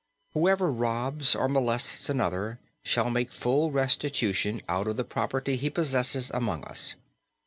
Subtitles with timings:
[0.33, 6.31] Whoever robs or molests another shall make full restitution out of the property he possesses
[6.31, 6.95] among us.